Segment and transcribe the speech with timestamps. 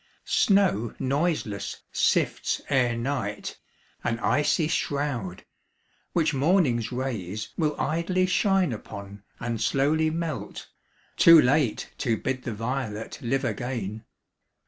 [0.25, 3.59] Snow noiseless sifts Ere night,
[4.03, 5.45] an icy shroud,
[6.13, 10.69] which morning's rays Willidly shine upon and slowly melt,
[11.17, 14.03] Too late to bid the violet live again.